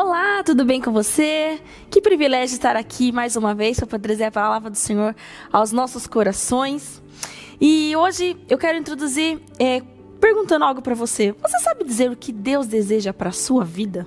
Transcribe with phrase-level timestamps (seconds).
[0.00, 1.60] Olá, tudo bem com você?
[1.90, 5.12] Que privilégio estar aqui mais uma vez para trazer a palavra do Senhor
[5.52, 7.02] aos nossos corações.
[7.60, 9.82] E hoje eu quero introduzir é,
[10.20, 11.34] perguntando algo para você.
[11.42, 14.06] Você sabe dizer o que Deus deseja para a sua vida?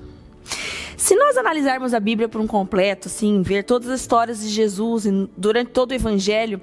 [0.96, 5.04] Se nós analisarmos a Bíblia por um completo, assim, ver todas as histórias de Jesus
[5.36, 6.62] durante todo o Evangelho,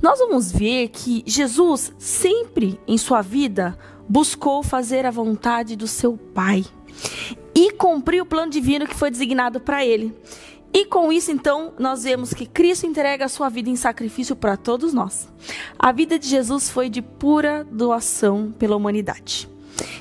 [0.00, 3.78] nós vamos ver que Jesus sempre em sua vida
[4.08, 6.64] buscou fazer a vontade do seu Pai
[7.54, 10.14] e cumprir o plano divino que foi designado para ele.
[10.72, 14.56] E com isso, então, nós vemos que Cristo entrega a sua vida em sacrifício para
[14.56, 15.28] todos nós.
[15.76, 19.48] A vida de Jesus foi de pura doação pela humanidade.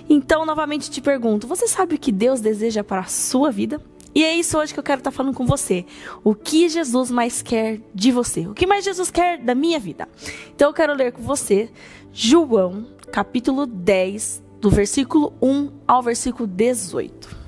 [0.08, 3.81] Então, novamente te pergunto: você sabe o que Deus deseja para a sua vida?
[4.13, 5.86] E é isso hoje que eu quero estar falando com você.
[6.23, 8.47] O que Jesus mais quer de você?
[8.47, 10.08] O que mais Jesus quer da minha vida?
[10.55, 11.70] Então eu quero ler com você
[12.11, 17.38] João, capítulo 10, do versículo 1 ao versículo 18.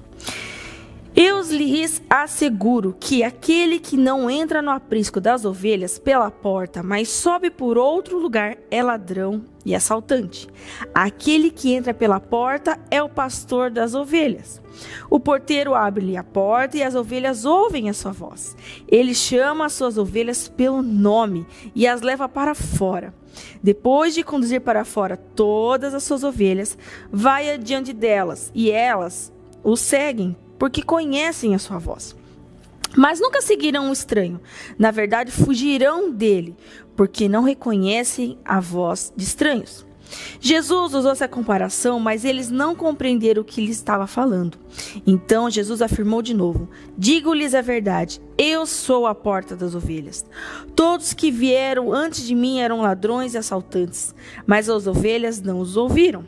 [1.14, 7.10] Eu lhes asseguro que aquele que não entra no aprisco das ovelhas pela porta, mas
[7.10, 10.48] sobe por outro lugar, é ladrão e assaltante.
[10.94, 14.62] Aquele que entra pela porta é o pastor das ovelhas.
[15.10, 18.56] O porteiro abre-lhe a porta e as ovelhas ouvem a sua voz.
[18.88, 23.14] Ele chama as suas ovelhas pelo nome e as leva para fora.
[23.62, 26.78] Depois de conduzir para fora todas as suas ovelhas,
[27.12, 32.16] vai adiante delas e elas o seguem porque conhecem a sua voz.
[32.96, 34.40] Mas nunca seguirão um estranho.
[34.78, 36.56] Na verdade, fugirão dele,
[36.96, 39.84] porque não reconhecem a voz de estranhos.
[40.40, 44.60] Jesus usou essa comparação, mas eles não compreenderam o que lhe estava falando.
[45.08, 50.24] Então Jesus afirmou de novo: Digo-lhes a verdade, eu sou a porta das ovelhas.
[50.76, 54.14] Todos que vieram antes de mim eram ladrões e assaltantes,
[54.46, 56.24] mas as ovelhas não os ouviram.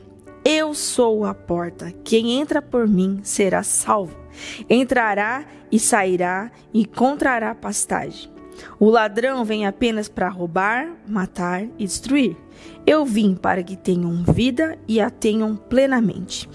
[0.46, 1.94] Eu sou a porta.
[2.04, 4.18] Quem entra por mim será salvo.
[4.70, 8.30] Entrará e sairá e encontrará pastagem.
[8.78, 12.36] O ladrão vem apenas para roubar, matar e destruir.
[12.86, 16.50] Eu vim para que tenham vida e a tenham plenamente.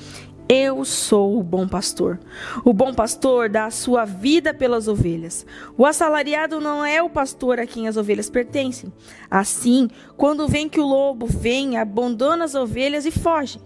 [0.47, 2.21] Eu sou o bom pastor.
[2.65, 5.47] O bom pastor dá a sua vida pelas ovelhas.
[5.79, 8.93] O assalariado não é o pastor a quem as ovelhas pertencem.
[9.31, 13.59] Assim, quando vem que o lobo vem, abandona as ovelhas e foge.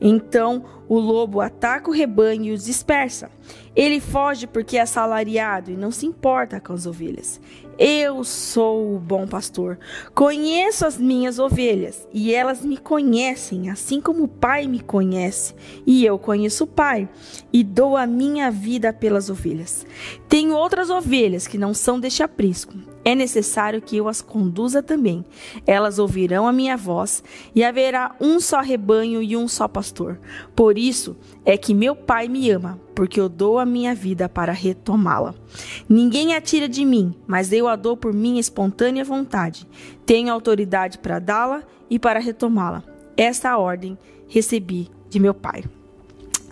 [0.00, 3.30] Então o lobo ataca o rebanho e os dispersa.
[3.76, 7.40] Ele foge porque é assalariado e não se importa com as ovelhas.
[7.78, 9.78] Eu sou o bom pastor.
[10.12, 15.54] Conheço as minhas ovelhas e elas me conhecem, assim como o Pai me conhece.
[15.86, 17.08] E eu conheço o Pai
[17.52, 19.86] e dou a minha vida pelas ovelhas.
[20.28, 22.74] Tenho outras ovelhas que não são deste aprisco
[23.04, 25.24] é necessário que eu as conduza também.
[25.66, 27.22] Elas ouvirão a minha voz,
[27.54, 30.20] e haverá um só rebanho e um só pastor.
[30.54, 34.52] Por isso é que meu Pai me ama, porque eu dou a minha vida para
[34.52, 35.34] retomá-la.
[35.88, 39.66] Ninguém a tira de mim, mas eu a dou por minha espontânea vontade.
[40.06, 42.82] Tenho autoridade para dá-la e para retomá-la.
[43.16, 43.98] Esta ordem
[44.28, 45.64] recebi de meu Pai.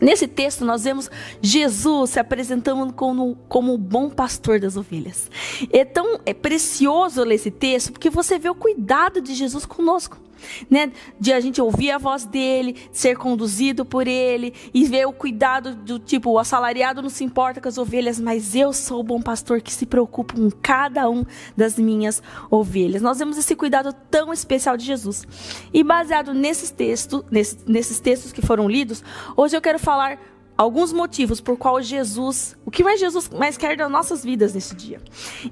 [0.01, 1.11] Nesse texto, nós vemos
[1.43, 5.29] Jesus se apresentando como, como o bom pastor das ovelhas.
[5.73, 10.28] É tão é precioso ler esse texto, porque você vê o cuidado de Jesus conosco
[10.71, 10.93] né?
[11.19, 15.75] De a gente ouvir a voz dele, ser conduzido por ele e ver o cuidado
[15.75, 19.21] do tipo, o assalariado não se importa com as ovelhas, mas eu sou o bom
[19.21, 21.25] pastor que se preocupa com cada um
[21.57, 23.03] das minhas ovelhas.
[23.03, 25.27] Nós vemos esse cuidado tão especial de Jesus.
[25.73, 29.03] E baseado nesses textos, nesses, nesses textos que foram lidos,
[29.37, 30.19] hoje eu quero falar
[30.59, 34.75] alguns motivos por qual Jesus, o que mais Jesus mais quer das nossas vidas nesse
[34.75, 35.01] dia.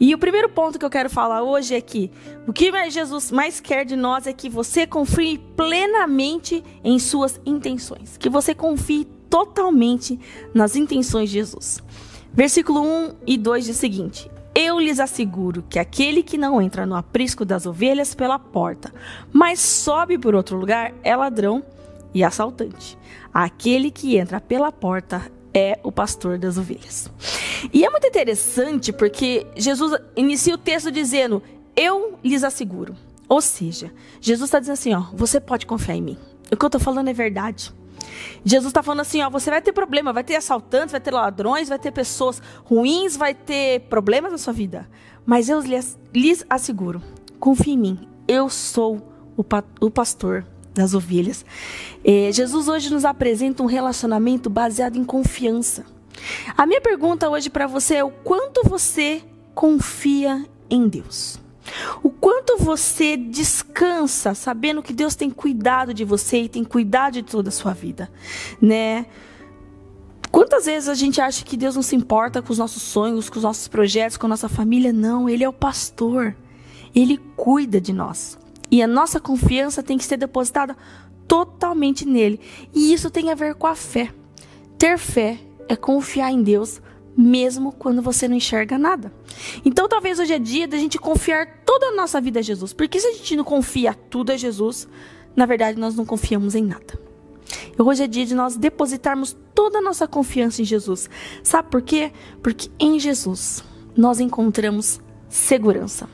[0.00, 2.10] E o primeiro ponto que eu quero falar hoje é que
[2.44, 7.40] o que mais Jesus mais quer de nós é que você confie plenamente em suas
[7.46, 10.18] intenções, que você confie totalmente
[10.52, 11.80] nas intenções de Jesus.
[12.32, 16.84] Versículo 1 e 2 diz o seguinte: eu lhes asseguro que aquele que não entra
[16.84, 18.92] no aprisco das ovelhas pela porta,
[19.32, 21.62] mas sobe por outro lugar, é ladrão
[22.12, 22.98] e assaltante.
[23.38, 27.12] Aquele que entra pela porta é o pastor das ovelhas.
[27.70, 31.42] E é muito interessante porque Jesus inicia o texto dizendo:
[31.76, 32.96] Eu lhes asseguro.
[33.28, 36.18] Ou seja, Jesus está dizendo assim: ó, você pode confiar em mim.
[36.50, 37.74] O que eu estou falando é verdade.
[38.42, 41.68] Jesus está falando assim: ó, você vai ter problema, vai ter assaltantes, vai ter ladrões,
[41.68, 44.88] vai ter pessoas ruins, vai ter problemas na sua vida.
[45.26, 47.02] Mas eu lhes, lhes asseguro:
[47.38, 48.08] confie em mim.
[48.26, 48.96] Eu sou
[49.36, 49.44] o,
[49.78, 50.46] o pastor
[50.76, 51.44] das ovelhas.
[52.04, 55.84] É, Jesus hoje nos apresenta um relacionamento baseado em confiança.
[56.56, 59.22] A minha pergunta hoje para você é: o quanto você
[59.54, 61.38] confia em Deus?
[62.02, 67.22] O quanto você descansa sabendo que Deus tem cuidado de você e tem cuidado de
[67.24, 68.10] toda a sua vida,
[68.60, 69.06] né?
[70.30, 73.38] Quantas vezes a gente acha que Deus não se importa com os nossos sonhos, com
[73.38, 74.92] os nossos projetos, com a nossa família?
[74.92, 76.36] Não, Ele é o pastor.
[76.94, 78.38] Ele cuida de nós.
[78.70, 80.76] E a nossa confiança tem que ser depositada
[81.26, 82.40] totalmente nele.
[82.74, 84.12] E isso tem a ver com a fé.
[84.78, 86.80] Ter fé é confiar em Deus
[87.16, 89.10] mesmo quando você não enxerga nada.
[89.64, 92.72] Então, talvez hoje é dia da gente confiar toda a nossa vida a Jesus.
[92.72, 94.86] Porque se a gente não confia tudo a Jesus,
[95.34, 96.98] na verdade nós não confiamos em nada.
[97.78, 101.08] E hoje é dia de nós depositarmos toda a nossa confiança em Jesus.
[101.42, 102.12] Sabe por quê?
[102.42, 103.64] Porque em Jesus
[103.96, 106.08] nós encontramos segurança.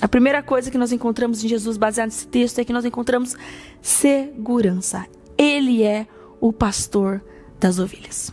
[0.00, 3.34] A primeira coisa que nós encontramos em Jesus, baseado nesse texto, é que nós encontramos
[3.80, 5.06] segurança.
[5.38, 6.06] Ele é
[6.40, 7.22] o pastor
[7.58, 8.32] das ovelhas.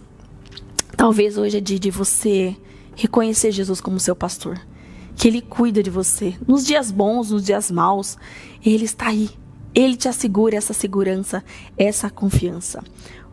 [0.97, 2.55] Talvez hoje é dia de você
[2.95, 4.59] reconhecer Jesus como seu pastor.
[5.15, 6.35] Que ele cuida de você.
[6.45, 8.17] Nos dias bons, nos dias maus,
[8.63, 9.29] ele está aí.
[9.73, 11.43] Ele te assegura essa segurança,
[11.77, 12.83] essa confiança.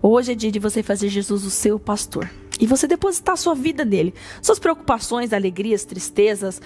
[0.00, 2.30] Hoje é dia de você fazer Jesus o seu pastor.
[2.60, 4.14] E você depositar a sua vida nele.
[4.40, 6.62] Suas preocupações, alegrias, tristezas,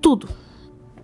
[0.00, 0.28] tudo.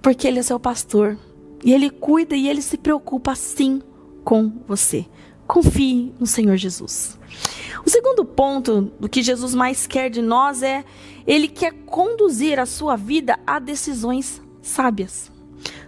[0.04, 1.16] Porque ele é seu pastor.
[1.64, 3.80] E ele cuida e ele se preocupa sim
[4.22, 5.06] com você.
[5.46, 7.18] Confie no Senhor Jesus.
[7.86, 10.84] O segundo ponto do que Jesus mais quer de nós é
[11.26, 15.32] ele quer conduzir a sua vida a decisões sábias.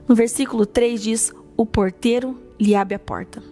[0.09, 3.43] No versículo 3 diz: "O porteiro lhe abre a porta".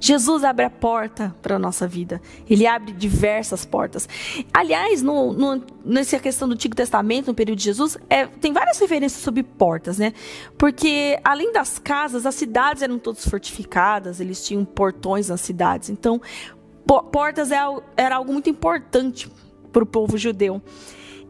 [0.00, 2.20] Jesus abre a porta para a nossa vida.
[2.48, 4.08] Ele abre diversas portas.
[4.52, 8.78] Aliás, no, no, nessa questão do Antigo Testamento, no período de Jesus, é, tem várias
[8.78, 10.14] referências sobre portas, né?
[10.56, 15.90] Porque além das casas, as cidades eram todas fortificadas, eles tinham portões nas cidades.
[15.90, 16.20] Então,
[17.12, 17.58] portas é
[17.96, 19.30] era algo muito importante
[19.70, 20.62] para o povo judeu.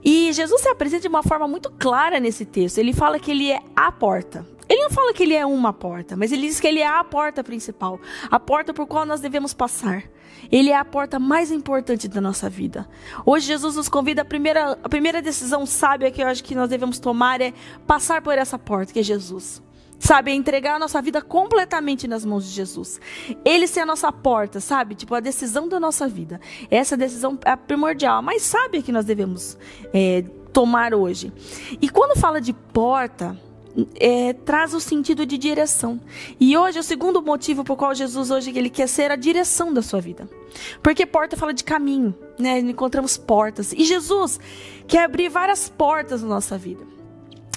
[0.02, 2.78] E Jesus se apresenta de uma forma muito clara nesse texto.
[2.78, 4.46] Ele fala que ele é a porta.
[4.70, 7.02] Ele não fala que ele é uma porta, mas ele diz que ele é a
[7.02, 7.98] porta principal,
[8.30, 10.04] a porta por qual nós devemos passar.
[10.50, 12.88] Ele é a porta mais importante da nossa vida.
[13.26, 16.70] Hoje Jesus nos convida a primeira, a primeira decisão sábia que eu acho que nós
[16.70, 17.52] devemos tomar é
[17.84, 19.60] passar por essa porta, que é Jesus.
[19.98, 23.00] Sabe, é entregar a nossa vida completamente nas mãos de Jesus.
[23.44, 24.94] Ele ser a nossa porta, sabe?
[24.94, 26.40] Tipo, a decisão da nossa vida.
[26.70, 29.58] Essa decisão é primordial, a mais sábia que nós devemos
[29.92, 30.22] é,
[30.52, 31.32] tomar hoje.
[31.82, 33.36] E quando fala de porta,
[33.96, 36.00] é, traz o sentido de direção.
[36.38, 39.72] E hoje é o segundo motivo por qual Jesus hoje ele quer ser a direção
[39.72, 40.28] da sua vida.
[40.82, 42.58] Porque porta fala de caminho, né?
[42.58, 43.72] Encontramos portas.
[43.72, 44.40] E Jesus
[44.86, 46.84] quer abrir várias portas na nossa vida.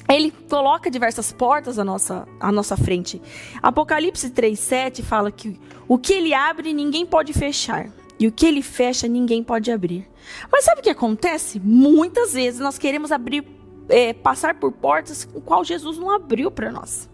[0.09, 3.21] Ele coloca diversas portas à nossa, à nossa frente.
[3.61, 7.89] Apocalipse 3,7 fala que o que ele abre ninguém pode fechar.
[8.19, 10.07] E o que ele fecha ninguém pode abrir.
[10.51, 11.59] Mas sabe o que acontece?
[11.59, 13.43] Muitas vezes nós queremos abrir
[13.89, 17.09] é, passar por portas com qual Jesus não abriu para nós.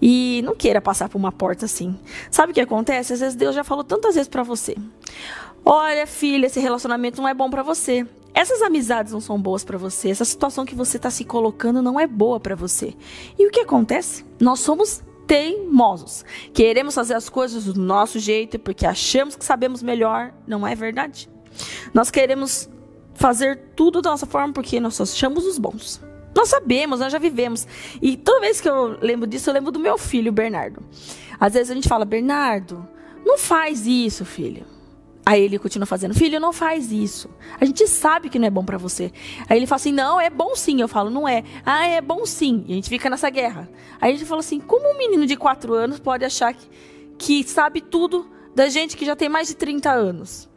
[0.00, 1.98] E não queira passar por uma porta assim.
[2.30, 3.12] Sabe o que acontece?
[3.12, 4.76] Às vezes Deus já falou tantas vezes para você:
[5.64, 8.06] Olha, filha, esse relacionamento não é bom para você.
[8.32, 10.10] Essas amizades não são boas para você.
[10.10, 12.94] Essa situação que você está se colocando não é boa para você.
[13.36, 14.24] E o que acontece?
[14.40, 16.24] Nós somos teimosos.
[16.54, 20.32] Queremos fazer as coisas do nosso jeito porque achamos que sabemos melhor.
[20.46, 21.28] Não é verdade?
[21.92, 22.70] Nós queremos
[23.18, 26.00] fazer tudo da nossa forma porque nós só achamos os bons.
[26.34, 27.66] Nós sabemos, nós já vivemos.
[28.00, 30.82] E toda vez que eu lembro disso, eu lembro do meu filho, Bernardo.
[31.38, 32.88] Às vezes a gente fala, Bernardo,
[33.26, 34.64] não faz isso, filho.
[35.26, 37.28] Aí ele continua fazendo, filho, não faz isso.
[37.60, 39.12] A gente sabe que não é bom para você.
[39.48, 40.80] Aí ele fala assim, não, é bom sim.
[40.80, 41.42] Eu falo, não é.
[41.66, 42.64] Ah, é bom sim.
[42.68, 43.68] E a gente fica nessa guerra.
[44.00, 46.68] Aí a gente fala assim, como um menino de 4 anos pode achar que,
[47.18, 50.48] que sabe tudo da gente que já tem mais de 30 anos?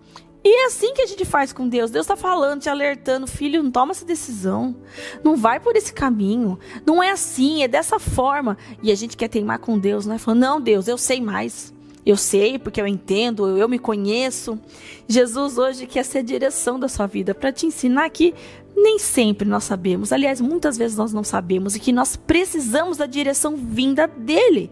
[0.43, 1.91] E é assim que a gente faz com Deus.
[1.91, 4.75] Deus está falando, te alertando, filho, não toma essa decisão.
[5.24, 6.57] Não vai por esse caminho.
[6.86, 8.57] Não é assim, é dessa forma.
[8.81, 10.17] E a gente quer teimar com Deus, né?
[10.17, 11.71] Falando, não, Deus, eu sei mais.
[12.03, 14.60] Eu sei porque eu entendo, eu me conheço.
[15.07, 18.33] Jesus hoje quer ser a direção da sua vida para te ensinar que
[18.75, 23.06] nem sempre nós sabemos, aliás, muitas vezes nós não sabemos e que nós precisamos da
[23.06, 24.72] direção vinda dele.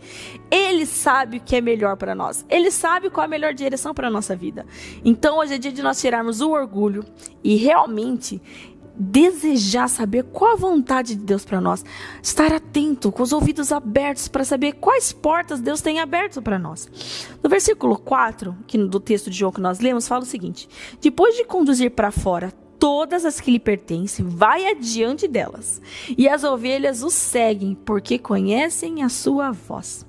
[0.50, 2.46] Ele sabe o que é melhor para nós.
[2.50, 4.65] Ele sabe qual é a melhor direção para a nossa vida.
[5.03, 7.06] Então, hoje é dia de nós tirarmos o orgulho
[7.44, 8.41] e realmente
[9.00, 11.86] desejar saber qual a vontade de Deus para nós,
[12.22, 17.27] estar atento, com os ouvidos abertos para saber quais portas Deus tem aberto para nós.
[17.41, 20.68] No versículo 4, que do texto de João que nós lemos, fala o seguinte:
[21.00, 25.81] Depois de conduzir para fora todas as que lhe pertencem, vai adiante delas,
[26.17, 30.05] e as ovelhas o seguem, porque conhecem a sua voz.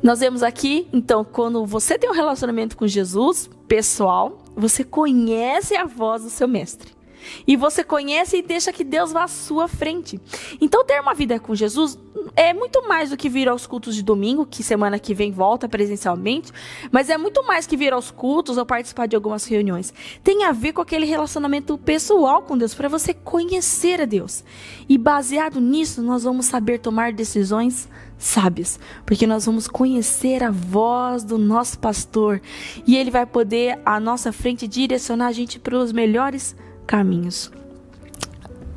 [0.00, 5.84] Nós vemos aqui, então, quando você tem um relacionamento com Jesus, pessoal, você conhece a
[5.84, 6.97] voz do seu mestre.
[7.46, 10.20] E você conhece e deixa que Deus vá à sua frente.
[10.60, 11.98] Então, ter uma vida com Jesus
[12.36, 15.68] é muito mais do que vir aos cultos de domingo, que semana que vem volta
[15.68, 16.52] presencialmente,
[16.90, 19.92] mas é muito mais que vir aos cultos ou participar de algumas reuniões.
[20.22, 24.44] Tem a ver com aquele relacionamento pessoal com Deus, para você conhecer a Deus.
[24.88, 31.22] E baseado nisso, nós vamos saber tomar decisões sábias, porque nós vamos conhecer a voz
[31.22, 32.40] do nosso pastor
[32.86, 36.56] e ele vai poder à nossa frente direcionar a gente para os melhores
[36.88, 37.52] caminhos.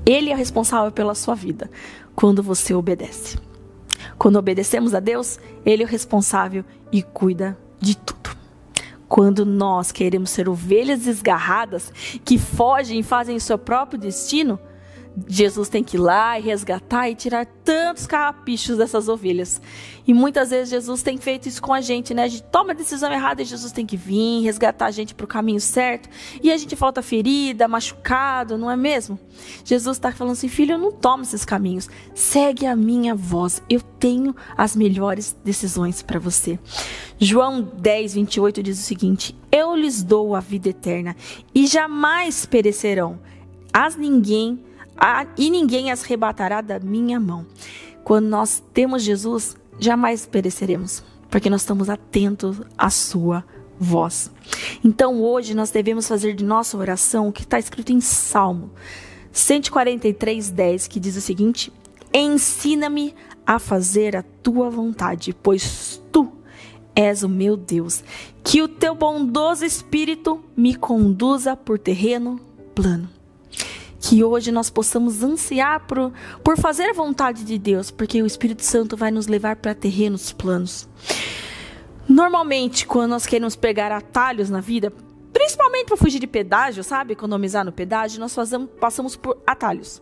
[0.06, 1.72] Ele é responsável pela sua vida
[2.14, 3.40] quando você obedece.
[4.18, 8.30] Quando obedecemos a Deus, ele é o responsável e cuida de tudo.
[9.08, 11.92] Quando nós queremos ser ovelhas desgarradas
[12.24, 14.60] que fogem e fazem o seu próprio destino,
[15.28, 19.62] Jesus tem que ir lá e resgatar e tirar tantos carrapichos dessas ovelhas.
[20.08, 22.24] E muitas vezes Jesus tem feito isso com a gente, né?
[22.24, 25.26] A gente toma a decisão errada e Jesus tem que vir resgatar a gente para
[25.26, 26.10] o caminho certo.
[26.42, 29.20] E a gente volta ferida, machucado, não é mesmo?
[29.66, 31.90] Jesus está falando assim: filho, eu não tomo esses caminhos.
[32.16, 33.62] Segue a minha voz.
[33.70, 36.58] Eu tenho as melhores decisões para você.
[37.20, 41.16] João 10, 28 diz o seguinte: Eu lhes dou a vida eterna
[41.54, 43.20] e jamais perecerão.
[43.74, 44.60] As ninguém
[45.38, 47.46] e ninguém as arrebatará da minha mão.
[48.04, 53.44] Quando nós temos Jesus, jamais pereceremos, porque nós estamos atentos à sua
[53.80, 54.32] voz.
[54.84, 58.72] Então hoje nós devemos fazer de nossa oração o que está escrito em Salmo
[59.32, 61.72] 143, 10, que diz o seguinte:
[62.14, 63.16] Ensina-me
[63.46, 66.32] a fazer a tua vontade, pois tu
[66.96, 68.04] és o meu Deus.
[68.44, 72.40] Que o teu bondoso espírito me conduza por terreno
[72.76, 73.21] plano
[74.02, 76.12] que hoje nós possamos ansiar por,
[76.44, 80.34] por fazer a vontade de Deus, porque o Espírito Santo vai nos levar para terrenos
[80.34, 80.90] planos.
[82.10, 84.92] Normalmente, quando nós queremos pegar atalhos na vida,
[85.32, 87.14] principalmente para fugir de pedágio, sabe?
[87.14, 90.02] Economizar no pedágio, nós fazemos, passamos por atalhos.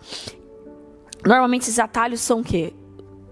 [1.26, 2.74] Normalmente esses atalhos são o quê?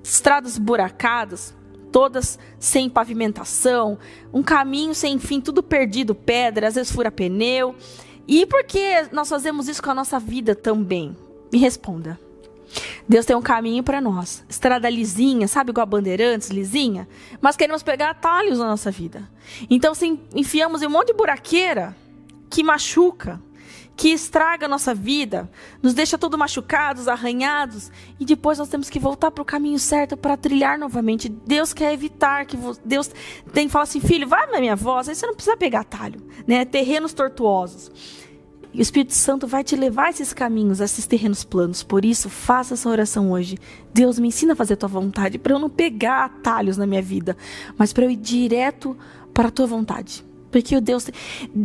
[0.03, 1.55] Estradas buracadas,
[1.93, 3.97] todas sem pavimentação,
[4.33, 7.73] um caminho sem fim, tudo perdido, pedra, às vezes fura pneu.
[8.27, 11.15] E por que nós fazemos isso com a nossa vida também?
[11.51, 12.19] Me responda.
[13.07, 14.43] Deus tem um caminho para nós.
[14.49, 17.07] Estrada lisinha, sabe igual a bandeirantes, lisinha?
[17.39, 19.29] Mas queremos pegar atalhos na nossa vida.
[19.69, 21.95] Então, se enfiamos em um monte de buraqueira
[22.49, 23.41] que machuca,
[23.97, 25.49] que estraga a nossa vida,
[25.81, 30.15] nos deixa todos machucados, arranhados, e depois nós temos que voltar para o caminho certo
[30.15, 31.27] para trilhar novamente.
[31.27, 33.09] Deus quer evitar que Deus
[33.51, 36.21] tem que falar assim, filho, vai na minha voz, aí você não precisa pegar atalho,
[36.45, 36.63] né?
[36.63, 37.91] Terrenos tortuosos.
[38.71, 41.81] E o Espírito Santo vai te levar a esses caminhos, a esses terrenos planos.
[41.81, 43.57] Por isso, faça essa oração hoje.
[43.91, 47.01] Deus me ensina a fazer a tua vontade, para eu não pegar atalhos na minha
[47.01, 47.35] vida,
[47.75, 48.95] mas para eu ir direto
[49.33, 50.26] para a tua vontade.
[50.51, 51.09] Porque o Deus.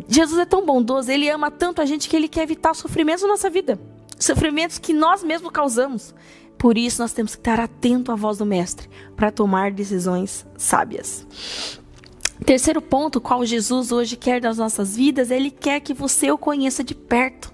[0.08, 3.28] Jesus é tão bondoso, ele ama tanto a gente que ele quer evitar sofrimentos na
[3.28, 3.78] nossa vida.
[4.18, 6.14] Sofrimentos que nós mesmos causamos.
[6.58, 11.26] Por isso, nós temos que estar atento à voz do Mestre para tomar decisões sábias.
[12.44, 16.82] Terceiro ponto, qual Jesus hoje quer das nossas vidas, ele quer que você o conheça
[16.82, 17.52] de perto,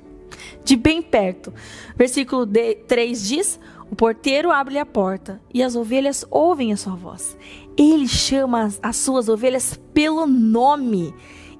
[0.64, 1.52] de bem perto.
[1.97, 7.37] Versículo 3 diz: O porteiro abre a porta e as ovelhas ouvem a sua voz.
[7.78, 11.14] Ele chama as suas ovelhas pelo nome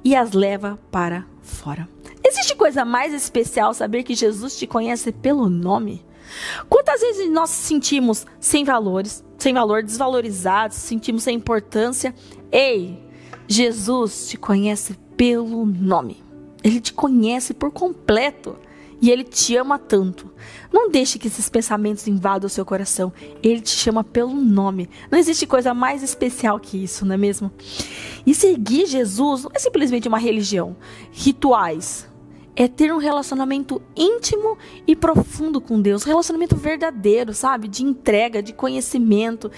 [0.05, 1.89] e as leva para fora.
[2.25, 6.05] Existe coisa mais especial saber que Jesus te conhece pelo nome?
[6.69, 12.15] Quantas vezes nós sentimos sem valores, sem valor, desvalorizados, sentimos sem importância?
[12.51, 13.03] Ei,
[13.47, 16.23] Jesus te conhece pelo nome.
[16.63, 18.57] Ele te conhece por completo.
[19.01, 20.31] E ele te ama tanto.
[20.73, 23.13] Não deixe que esses pensamentos invadam o seu coração.
[23.43, 24.91] Ele te chama pelo nome.
[25.11, 27.51] Não existe coisa mais especial que isso, não é mesmo?
[28.27, 30.77] E seguir Jesus não é simplesmente uma religião,
[31.13, 32.09] rituais.
[32.57, 37.69] É ter um relacionamento íntimo e profundo com Deus, um relacionamento verdadeiro, sabe?
[37.69, 39.49] De entrega, de conhecimento,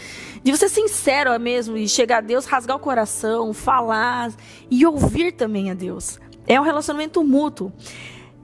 [0.45, 4.31] de você ser sincero mesmo e chegar a Deus, rasgar o coração, falar
[4.71, 6.21] e ouvir também a Deus.
[6.47, 7.73] É um relacionamento mútuo.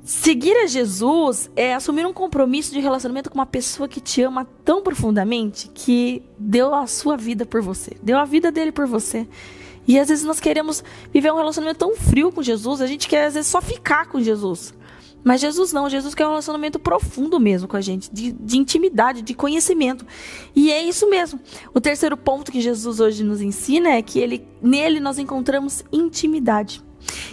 [0.07, 4.47] Seguir a Jesus é assumir um compromisso de relacionamento com uma pessoa que te ama
[4.65, 9.27] tão profundamente que deu a sua vida por você, deu a vida dele por você.
[9.85, 13.27] E às vezes nós queremos viver um relacionamento tão frio com Jesus, a gente quer
[13.27, 14.73] às vezes só ficar com Jesus.
[15.25, 19.23] Mas Jesus não, Jesus quer um relacionamento profundo mesmo com a gente, de, de intimidade,
[19.23, 20.07] de conhecimento.
[20.55, 21.41] E é isso mesmo.
[21.75, 26.81] O terceiro ponto que Jesus hoje nos ensina é que ele, nele nós encontramos intimidade.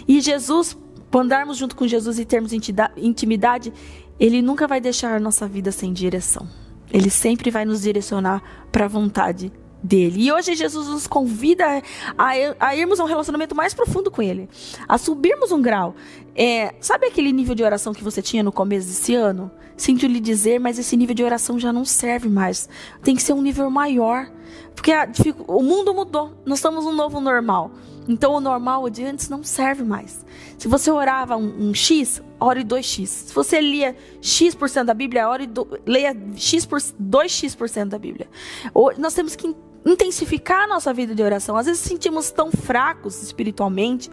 [0.08, 0.76] E Jesus,
[1.14, 2.52] por andarmos junto com Jesus e termos
[2.96, 3.72] intimidade,
[4.18, 6.44] ele nunca vai deixar nossa vida sem direção.
[6.92, 8.42] Ele sempre vai nos direcionar
[8.72, 10.24] para a vontade dele.
[10.24, 11.80] E hoje Jesus nos convida
[12.18, 14.48] a, a, irmos a um relacionamento mais profundo com ele,
[14.88, 15.94] a subirmos um grau.
[16.34, 19.52] É, sabe aquele nível de oração que você tinha no começo desse ano?
[19.76, 22.68] Sinto lhe dizer, mas esse nível de oração já não serve mais.
[23.04, 24.28] Tem que ser um nível maior.
[24.74, 25.08] Porque a,
[25.46, 26.32] o mundo mudou.
[26.44, 27.70] Nós estamos num novo normal.
[28.06, 30.24] Então o normal de antes não serve mais.
[30.58, 33.06] Se você orava um, um X, ore 2x.
[33.06, 38.28] Se você lia X% da Bíblia, ore do, leia X por, 2x% da Bíblia.
[38.72, 39.54] Ou, nós temos que
[39.86, 41.56] intensificar a nossa vida de oração.
[41.56, 44.10] Às vezes sentimos tão fracos espiritualmente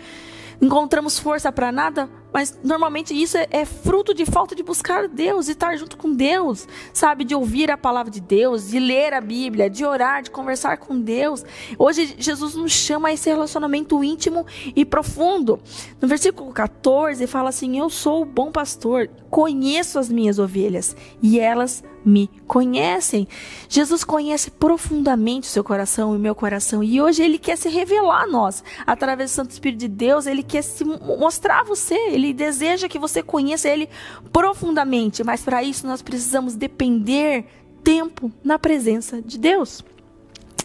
[0.61, 5.47] encontramos força para nada, mas normalmente isso é, é, fruto de falta de buscar Deus
[5.47, 7.23] e estar junto com Deus, sabe?
[7.23, 10.99] De ouvir a palavra de Deus, de ler a Bíblia, de orar, de conversar com
[10.99, 11.43] Deus.
[11.77, 14.45] Hoje Jesus nos chama a esse relacionamento íntimo
[14.75, 15.59] e profundo.
[15.99, 21.39] No versículo 14 fala assim: Eu sou o bom pastor, conheço as minhas ovelhas e
[21.39, 23.27] elas me conhecem.
[23.69, 27.69] Jesus conhece profundamente o seu coração e o meu coração e hoje ele quer se
[27.69, 30.25] revelar a nós através do Santo Espírito de Deus.
[30.25, 31.95] Ele quer se mostrar a você.
[31.95, 33.89] Ele deseja que você conheça ele
[34.31, 37.45] profundamente, mas para isso nós precisamos depender
[37.83, 39.83] tempo na presença de Deus.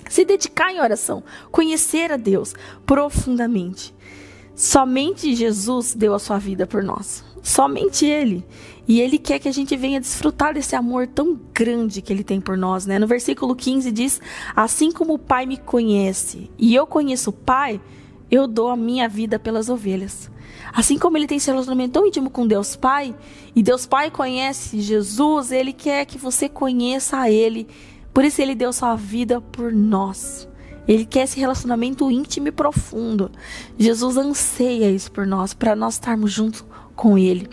[0.09, 3.95] Se dedicar em oração, conhecer a Deus profundamente.
[4.55, 7.25] Somente Jesus deu a sua vida por nós.
[7.43, 8.45] Somente Ele.
[8.89, 12.41] E Ele quer que a gente venha desfrutar desse amor tão grande que Ele tem
[12.41, 12.99] por nós, né?
[12.99, 14.21] No versículo 15 diz:
[14.55, 17.81] Assim como o Pai me conhece e eu conheço o Pai,
[18.31, 20.31] eu dou a minha vida pelas ovelhas.
[20.73, 23.15] Assim como Ele tem esse relacionamento tão íntimo com Deus Pai,
[23.55, 27.67] e Deus Pai conhece Jesus, Ele quer que você conheça a Ele.
[28.13, 30.49] Por isso Ele deu sua vida por nós.
[30.87, 33.31] Ele quer esse relacionamento íntimo e profundo.
[33.79, 36.65] Jesus anseia isso por nós, para nós estarmos juntos
[36.95, 37.49] com Ele.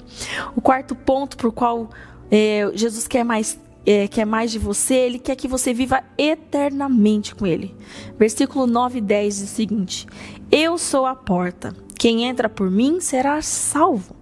[0.56, 1.90] O quarto ponto por qual
[2.30, 7.36] é, Jesus quer mais é, quer mais de você, Ele quer que você viva eternamente
[7.36, 7.76] com Ele.
[8.18, 10.08] Versículo 9 e 10 diz o seguinte:
[10.52, 11.76] Eu sou a porta.
[11.98, 14.16] Quem entra por mim será salvo.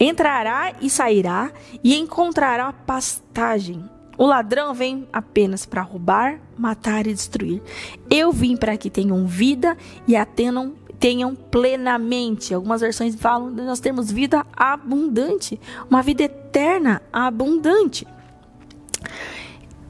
[0.00, 1.52] Entrará e sairá
[1.84, 3.88] e encontrará pastagem.
[4.16, 7.62] O ladrão vem apenas para roubar, matar e destruir.
[8.10, 9.76] Eu vim para que tenham vida
[10.08, 12.52] e a tenham tenham plenamente.
[12.52, 18.04] Algumas versões falam de nós termos vida abundante, uma vida eterna abundante.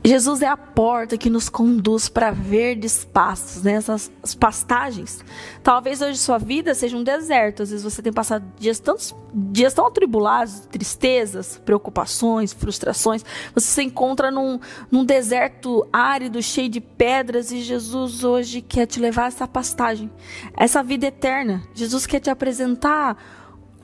[0.09, 3.73] Jesus é a porta que nos conduz para verdes pastos, né?
[3.73, 5.23] essas pastagens.
[5.62, 7.62] Talvez hoje sua vida seja um deserto.
[7.62, 13.23] Às vezes você tem passado dias, tantos, dias tão atribulados, tristezas, preocupações, frustrações.
[13.55, 14.59] Você se encontra num,
[14.90, 20.11] num deserto árido, cheio de pedras, e Jesus hoje quer te levar a essa pastagem,
[20.57, 21.62] essa vida eterna.
[21.75, 23.38] Jesus quer te apresentar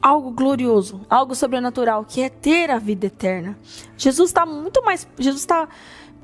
[0.05, 3.59] algo glorioso, algo sobrenatural, que é ter a vida eterna.
[3.97, 5.09] Jesus está muito mais.
[5.19, 5.67] Jesus está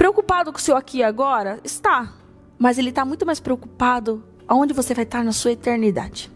[0.01, 1.61] Preocupado com o seu aqui e agora?
[1.63, 2.15] Está.
[2.59, 6.33] Mas ele está muito mais preocupado aonde você vai estar na sua eternidade.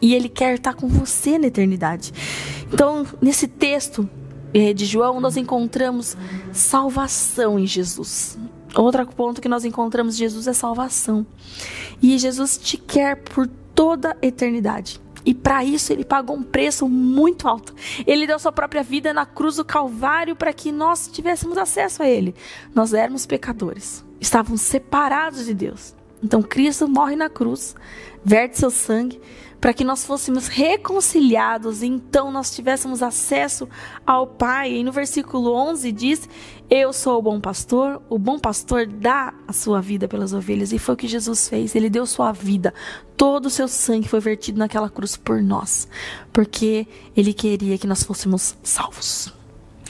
[0.00, 2.10] E ele quer estar com você na eternidade.
[2.72, 4.08] Então, nesse texto
[4.54, 6.16] eh, de João, nós encontramos
[6.54, 8.38] salvação em Jesus.
[8.74, 11.26] Outro ponto que nós encontramos em Jesus é salvação.
[12.00, 14.98] E Jesus te quer por toda a eternidade.
[15.24, 17.74] E para isso ele pagou um preço muito alto.
[18.06, 22.08] Ele deu sua própria vida na cruz do Calvário para que nós tivéssemos acesso a
[22.08, 22.34] ele.
[22.74, 25.94] Nós éramos pecadores, estávamos separados de Deus.
[26.22, 27.74] Então Cristo morre na cruz,
[28.24, 29.20] verte seu sangue
[29.62, 33.68] para que nós fôssemos reconciliados e então nós tivéssemos acesso
[34.04, 34.72] ao Pai.
[34.72, 36.28] E no versículo 11 diz:
[36.74, 40.72] Eu sou o bom pastor, o bom pastor dá a sua vida pelas ovelhas.
[40.72, 42.72] E foi o que Jesus fez, ele deu sua vida.
[43.14, 45.86] Todo o seu sangue foi vertido naquela cruz por nós,
[46.32, 49.30] porque ele queria que nós fôssemos salvos.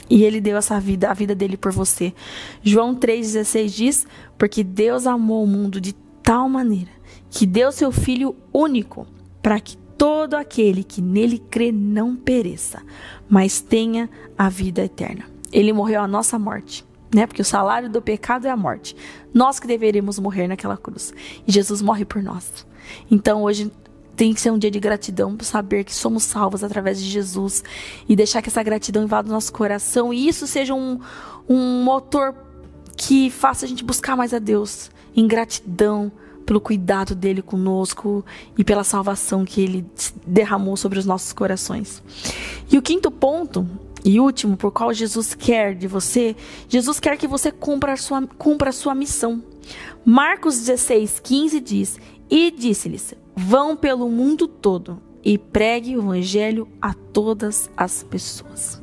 [0.09, 2.13] E ele deu essa vida, a vida dele por você.
[2.61, 6.91] João 3,16 diz: Porque Deus amou o mundo de tal maneira
[7.29, 9.07] que deu seu Filho único
[9.41, 12.83] para que todo aquele que nele crê não pereça,
[13.29, 15.32] mas tenha a vida eterna.
[15.53, 17.27] Ele morreu a nossa morte, né?
[17.27, 18.95] Porque o salário do pecado é a morte.
[19.33, 21.13] Nós que deveríamos morrer naquela cruz.
[21.47, 22.65] E Jesus morre por nós.
[23.09, 23.71] Então hoje
[24.15, 27.63] tem que ser um dia de gratidão por saber que somos salvos através de Jesus
[28.07, 30.99] e deixar que essa gratidão invada o nosso coração e isso seja um,
[31.49, 32.35] um motor
[32.95, 36.11] que faça a gente buscar mais a Deus em gratidão,
[36.45, 38.23] pelo cuidado dele conosco
[38.57, 39.85] e pela salvação que ele
[40.27, 42.03] derramou sobre os nossos corações.
[42.69, 43.67] E o quinto ponto
[44.03, 46.35] e último, por qual Jesus quer de você,
[46.67, 49.41] Jesus quer que você cumpra a sua, cumpra a sua missão.
[50.03, 56.93] Marcos 16, 15 diz: E disse-lhes: Vão pelo mundo todo e pregue o evangelho a
[56.93, 58.81] todas as pessoas.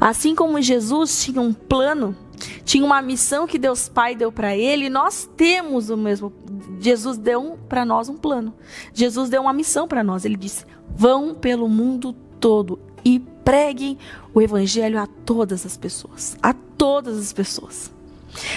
[0.00, 2.16] Assim como Jesus tinha um plano
[2.64, 6.32] tinha uma missão que Deus Pai deu para ele, nós temos o mesmo.
[6.80, 8.54] Jesus deu para nós um plano.
[8.92, 10.24] Jesus deu uma missão para nós.
[10.24, 10.64] Ele disse:
[10.94, 13.96] "Vão pelo mundo todo e preguem
[14.34, 17.94] o evangelho a todas as pessoas, a todas as pessoas."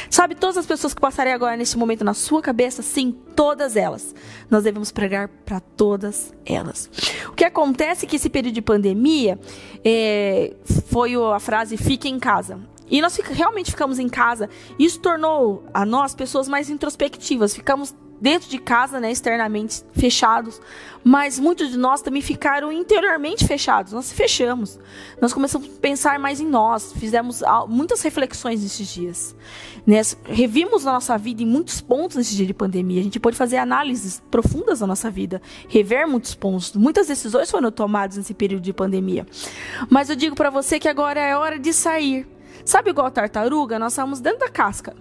[0.10, 4.14] Sabe, todas as pessoas que passarem agora neste momento na sua cabeça, sim, todas elas.
[4.50, 6.90] Nós devemos pregar para todas elas.
[7.28, 9.40] O que acontece é que esse período de pandemia
[9.86, 10.54] é,
[10.88, 12.60] foi a frase fique em casa.
[12.90, 14.50] E nós realmente ficamos em casa.
[14.78, 17.54] Isso tornou a nós pessoas mais introspectivas.
[17.54, 20.62] Ficamos dentro de casa, né, externamente fechados,
[21.04, 23.94] mas muitos de nós também ficaram interiormente fechados.
[23.94, 24.80] Nós se fechamos.
[25.22, 29.36] Nós começamos a pensar mais em nós, fizemos muitas reflexões nesses dias.
[29.88, 30.02] Né?
[30.26, 33.00] Revimos a nossa vida em muitos pontos nesse dia de pandemia.
[33.00, 36.74] A gente pode fazer análises profundas da nossa vida, rever muitos pontos.
[36.76, 39.26] Muitas decisões foram tomadas nesse período de pandemia.
[39.90, 42.28] Mas eu digo para você que agora é hora de sair
[42.66, 43.80] Sabe igual a tartaruga?
[43.80, 44.96] Nós estamos dentro da casca.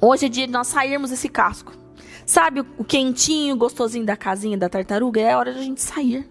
[0.00, 1.72] Hoje é dia de nós sairmos desse casco.
[2.24, 5.20] Sabe o quentinho, gostosinho da casinha da tartaruga?
[5.20, 6.28] É hora da gente sair.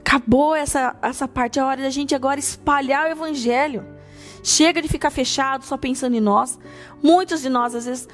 [0.00, 3.84] Acabou essa, essa parte, é hora da gente agora espalhar o evangelho.
[4.42, 6.58] Chega de ficar fechado só pensando em nós.
[7.02, 8.08] Muitos de nós, às vezes,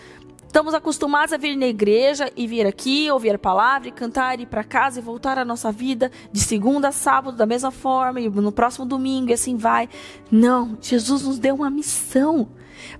[0.54, 4.46] Estamos acostumados a vir na igreja e vir aqui, ouvir a palavra e cantar, ir
[4.46, 8.28] para casa e voltar à nossa vida de segunda a sábado da mesma forma, e
[8.28, 9.88] no próximo domingo e assim vai.
[10.30, 12.50] Não, Jesus nos deu uma missão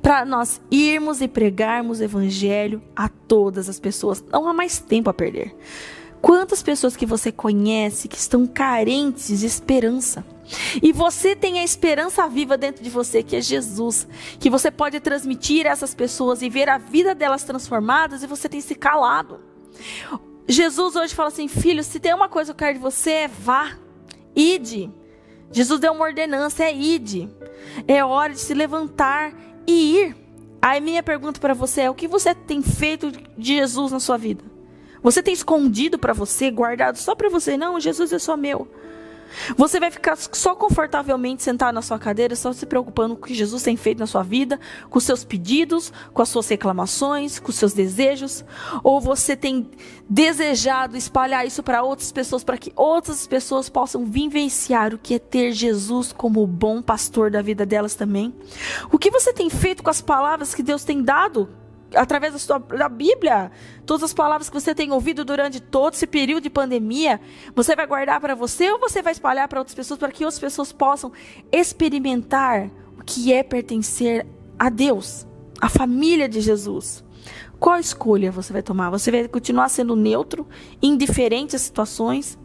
[0.03, 4.23] para nós irmos e pregarmos o evangelho a todas as pessoas.
[4.31, 5.55] Não há mais tempo a perder.
[6.25, 10.25] Quantas pessoas que você conhece que estão carentes de esperança?
[10.83, 15.01] E você tem a esperança viva dentro de você, que é Jesus, que você pode
[15.01, 19.39] transmitir a essas pessoas e ver a vida delas transformadas e você tem se calado.
[20.49, 23.29] Jesus hoje fala assim: filho, se tem uma coisa que eu quero de você, é
[23.29, 23.77] vá,
[24.35, 24.91] ide.
[25.53, 27.29] Jesus deu uma ordenança, é ide.
[27.87, 29.33] É hora de se levantar
[29.67, 30.17] e ir.
[30.61, 34.17] Aí minha pergunta para você é: o que você tem feito de Jesus na sua
[34.17, 34.45] vida?
[35.03, 37.57] Você tem escondido para você, guardado só para você?
[37.57, 38.67] Não, Jesus é só meu.
[39.57, 43.35] Você vai ficar só confortavelmente sentado na sua cadeira, só se preocupando com o que
[43.35, 44.59] Jesus tem feito na sua vida,
[44.89, 48.45] com os seus pedidos, com as suas reclamações, com os seus desejos?
[48.83, 49.71] Ou você tem
[50.09, 55.19] desejado espalhar isso para outras pessoas, para que outras pessoas possam vivenciar o que é
[55.19, 58.35] ter Jesus como o bom pastor da vida delas também?
[58.91, 61.49] O que você tem feito com as palavras que Deus tem dado
[61.95, 63.51] através da, sua, da Bíblia,
[63.87, 67.21] todas as palavras que você tem ouvido durante todo esse período de pandemia,
[67.55, 70.41] você vai guardar para você ou você vai espalhar para outras pessoas para que outras
[70.41, 71.13] pessoas possam
[71.53, 74.27] experimentar o que é pertencer
[74.59, 75.27] a Deus,
[75.61, 77.05] a família de Jesus?
[77.59, 78.91] Qual escolha você vai tomar?
[78.91, 80.47] Você vai continuar sendo neutro,
[80.83, 82.39] indiferente às situações?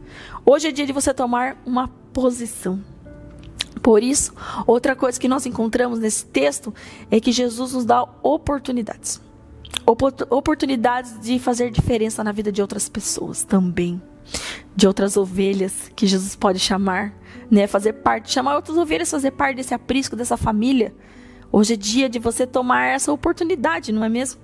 [0.45, 2.81] Hoje é dia de você tomar uma posição.
[3.81, 4.33] Por isso,
[4.67, 6.73] outra coisa que nós encontramos nesse texto
[7.09, 9.21] é que Jesus nos dá oportunidades
[9.85, 14.01] oportunidades de fazer diferença na vida de outras pessoas também.
[14.75, 17.13] De outras ovelhas que Jesus pode chamar,
[17.49, 17.65] né?
[17.65, 20.93] Fazer parte, chamar outras ovelhas, fazer parte desse aprisco, dessa família.
[21.51, 24.39] Hoje é dia de você tomar essa oportunidade, não é mesmo?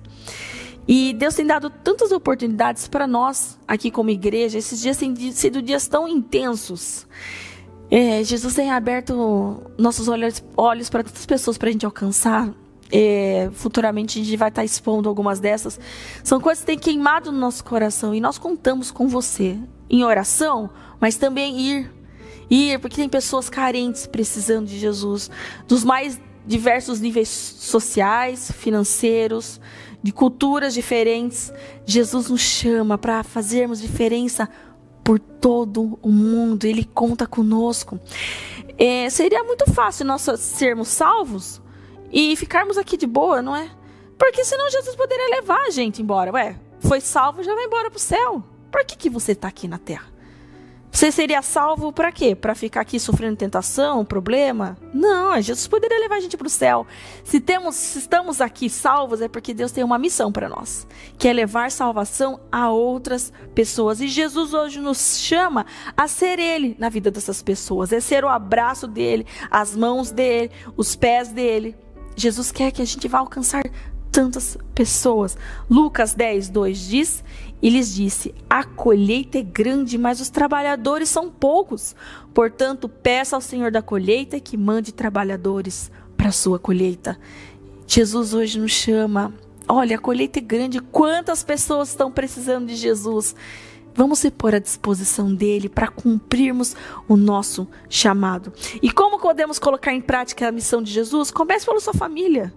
[0.88, 4.58] E Deus tem dado tantas oportunidades para nós aqui como igreja.
[4.58, 7.06] Esses dias têm sido dias tão intensos.
[7.90, 12.52] É, Jesus tem aberto nossos olhos, olhos para tantas pessoas para a gente alcançar
[12.90, 15.78] é, futuramente a gente vai estar expondo algumas dessas.
[16.22, 20.70] São coisas que têm queimado no nosso coração e nós contamos com você em oração,
[21.00, 21.92] mas também ir.
[22.48, 25.30] Ir, porque tem pessoas carentes precisando de Jesus,
[25.66, 29.60] dos mais diversos níveis sociais, financeiros,
[30.00, 31.52] de culturas diferentes.
[31.84, 34.48] Jesus nos chama para fazermos diferença
[35.02, 37.98] por todo o mundo, Ele conta conosco.
[38.78, 41.60] É, seria muito fácil nós sermos salvos
[42.12, 43.70] e ficarmos aqui de boa, não é?
[44.18, 46.32] Porque senão Jesus poderia levar a gente embora.
[46.32, 48.42] Ué, foi salvo, já vai embora pro céu.
[48.70, 50.16] Por que, que você está aqui na terra?
[50.96, 52.34] Você seria salvo para quê?
[52.34, 54.78] Para ficar aqui sofrendo tentação, problema?
[54.94, 56.86] Não, Jesus poderia levar a gente para o céu.
[57.22, 60.86] Se temos, se estamos aqui salvos é porque Deus tem uma missão para nós,
[61.18, 64.00] que é levar salvação a outras pessoas.
[64.00, 68.28] E Jesus hoje nos chama a ser Ele na vida dessas pessoas, é ser o
[68.28, 71.76] abraço dele, as mãos dele, os pés dele
[72.16, 73.62] Jesus quer que a gente vá alcançar
[74.10, 75.36] tantas pessoas.
[75.68, 77.24] Lucas 10, 2 diz:
[77.60, 81.94] E lhes disse: A colheita é grande, mas os trabalhadores são poucos.
[82.32, 87.18] Portanto, peça ao Senhor da colheita que mande trabalhadores para a sua colheita.
[87.86, 89.34] Jesus hoje nos chama.
[89.68, 90.80] Olha, a colheita é grande.
[90.80, 93.34] Quantas pessoas estão precisando de Jesus?
[93.96, 96.76] Vamos se pôr à disposição dele para cumprirmos
[97.08, 98.52] o nosso chamado.
[98.82, 101.30] E como podemos colocar em prática a missão de Jesus?
[101.30, 102.52] Comece pela sua família.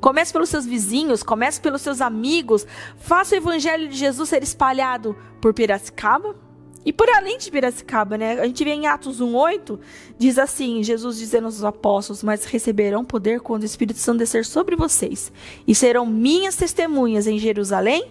[0.00, 2.66] Comece pelos seus vizinhos, comece pelos seus amigos.
[2.98, 6.36] Faça o evangelho de Jesus ser espalhado por Piracicaba
[6.84, 8.40] e por além de Piracicaba, né?
[8.40, 9.78] A gente vê em Atos 1:8,
[10.18, 14.76] diz assim, Jesus dizendo aos apóstolos: "Mas receberão poder quando o Espírito Santo descer sobre
[14.76, 15.32] vocês,
[15.66, 18.10] e serão minhas testemunhas em Jerusalém,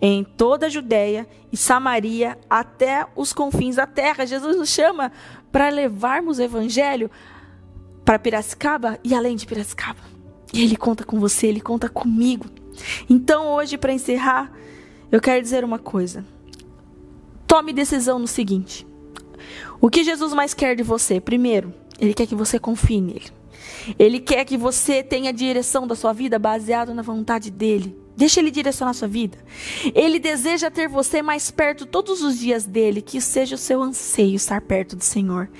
[0.00, 5.12] em toda a Judéia e Samaria, até os confins da terra." Jesus nos chama
[5.50, 7.10] para levarmos o evangelho
[8.04, 10.00] para Piracicaba e além de Piracicaba.
[10.52, 12.46] E ele conta com você, ele conta comigo.
[13.08, 14.52] Então, hoje para encerrar,
[15.10, 16.24] eu quero dizer uma coisa.
[17.46, 18.86] Tome decisão no seguinte:
[19.80, 21.20] o que Jesus mais quer de você?
[21.20, 23.26] Primeiro, ele quer que você confie nele.
[23.98, 27.96] Ele quer que você tenha a direção da sua vida baseado na vontade dele.
[28.16, 29.36] Deixa ele direcionar a sua vida.
[29.94, 34.36] Ele deseja ter você mais perto todos os dias dele, que seja o seu anseio
[34.36, 35.50] estar perto do Senhor.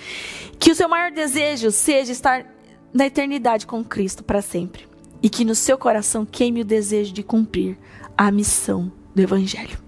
[0.59, 2.47] Que o seu maior desejo seja estar
[2.95, 4.89] na eternidade com Cristo para sempre.
[5.23, 7.77] E que no seu coração queime o desejo de cumprir
[8.17, 9.87] a missão do Evangelho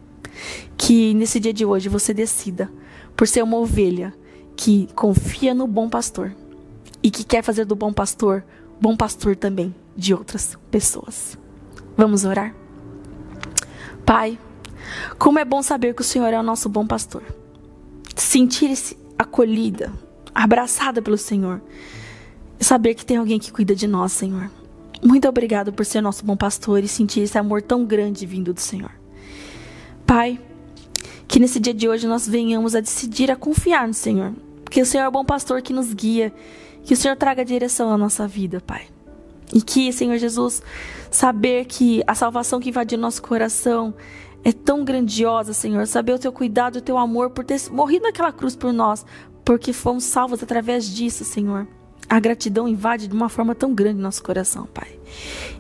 [0.76, 2.70] que nesse dia de hoje você decida
[3.16, 4.14] por ser uma ovelha
[4.56, 6.34] que confia no bom pastor
[7.02, 8.44] e que quer fazer do bom pastor
[8.80, 11.36] bom pastor também de outras pessoas.
[11.98, 12.54] Vamos orar?
[14.06, 14.38] Pai,
[15.18, 17.24] como é bom saber que o Senhor é o nosso bom pastor.
[18.14, 19.92] Sentir-se acolhida,
[20.32, 21.60] abraçada pelo Senhor.
[22.60, 24.48] Saber que tem alguém que cuida de nós, Senhor.
[25.02, 28.60] Muito obrigado por ser nosso bom pastor e sentir esse amor tão grande vindo do
[28.60, 28.92] Senhor.
[30.06, 30.38] Pai,
[31.26, 34.32] que nesse dia de hoje nós venhamos a decidir a confiar no Senhor.
[34.70, 36.32] Que o Senhor é o bom pastor que nos guia.
[36.84, 38.86] Que o Senhor traga direção à nossa vida, Pai.
[39.52, 40.62] E que, Senhor Jesus,
[41.10, 43.94] saber que a salvação que invadiu nosso coração
[44.44, 45.86] é tão grandiosa, Senhor.
[45.86, 49.04] Saber o teu cuidado, o teu amor por ter morrido naquela cruz por nós,
[49.44, 51.66] porque fomos salvos através disso, Senhor.
[52.08, 54.98] A gratidão invade de uma forma tão grande nosso coração, Pai.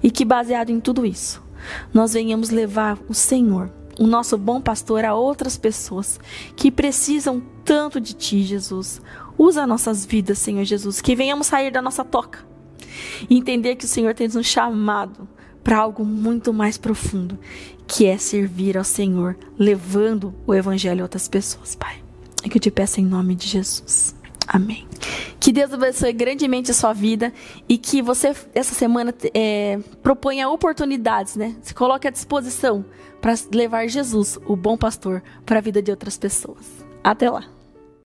[0.02, 1.42] E que, baseado em tudo isso,
[1.92, 6.20] nós venhamos levar o Senhor o nosso bom pastor a outras pessoas
[6.54, 9.02] que precisam tanto de ti, Jesus.
[9.36, 12.46] Usa nossas vidas, Senhor Jesus, que venhamos sair da nossa toca
[13.28, 15.28] e entender que o Senhor tem nos chamado
[15.62, 17.38] para algo muito mais profundo,
[17.86, 22.02] que é servir ao Senhor, levando o evangelho a outras pessoas, Pai.
[22.42, 24.14] É que eu te peço em nome de Jesus.
[24.46, 24.86] Amém.
[25.38, 27.32] Que Deus abençoe grandemente a sua vida
[27.68, 31.54] e que você, essa semana, é, proponha oportunidades, né?
[31.60, 32.84] Se coloque à disposição
[33.20, 36.66] para levar Jesus, o bom pastor, para a vida de outras pessoas.
[37.04, 37.57] Até lá.